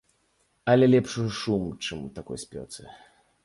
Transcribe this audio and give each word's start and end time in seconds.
Але 0.71 0.85
лепш 0.93 1.11
ужо 1.23 1.31
шум, 1.41 1.69
чым 1.85 1.97
у 2.09 2.13
такой 2.19 2.37
спёцы. 2.49 2.81